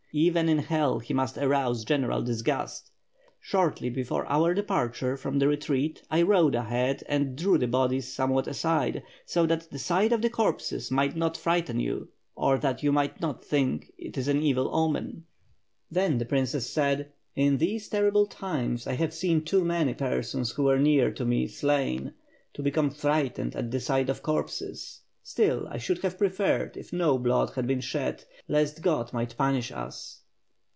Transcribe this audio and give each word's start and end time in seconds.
Even 0.13 0.49
in 0.49 0.57
hell 0.57 0.99
he 0.99 1.13
must 1.13 1.37
arouse 1.37 1.85
general 1.85 2.21
disgust. 2.21 2.91
Shortly 3.39 3.89
before 3.89 4.25
our 4.29 4.53
departure 4.53 5.15
from 5.15 5.39
the 5.39 5.47
retreat, 5.47 6.01
I 6.11 6.23
rode 6.23 6.53
ahead 6.53 7.01
and 7.07 7.37
drew 7.37 7.57
the 7.57 7.69
bodies 7.69 8.13
some 8.13 8.31
what 8.31 8.45
aside, 8.45 9.03
so 9.25 9.45
that 9.45 9.71
the 9.71 9.79
sight 9.79 10.11
of 10.11 10.21
the 10.21 10.29
corpses 10.29 10.91
might 10.91 11.15
not 11.15 11.37
frighten 11.37 11.79
jou, 11.79 12.09
or 12.35 12.57
that 12.57 12.83
you 12.83 12.91
might 12.91 13.21
not 13.21 13.41
think 13.45 13.93
it 13.97 14.17
an 14.27 14.41
evil 14.43 14.65
opien." 14.69 15.23
664 15.93 15.93
WITH 15.93 15.93
FIRE 15.93 16.03
AND 16.03 16.09
SWORD, 16.09 16.09
Then 16.11 16.17
the 16.17 16.25
princess 16.25 16.69
said:— 16.69 17.11
"In 17.47 17.57
these 17.57 17.87
terrible 17.87 18.25
times, 18.25 18.87
I 18.87 18.93
have 18.95 19.13
seen 19.13 19.45
too 19.45 19.63
many 19.63 19.93
persons 19.93 20.51
who 20.51 20.63
were 20.63 20.77
near 20.77 21.13
to 21.13 21.23
me 21.23 21.47
slain, 21.47 22.15
to 22.53 22.61
become 22.61 22.89
frightened 22.89 23.55
at 23.55 23.71
the 23.71 23.79
sight 23.79 24.09
of 24.09 24.21
corpses, 24.21 24.97
still, 25.23 25.65
I 25.69 25.77
should 25.77 25.99
have 25.99 26.17
preferred 26.17 26.75
if 26.75 26.91
no 26.91 27.17
blood 27.19 27.51
had 27.53 27.67
been 27.67 27.79
shed, 27.79 28.25
lest 28.47 28.81
God 28.81 29.13
might 29.13 29.37
punish 29.37 29.71
us." 29.71 30.17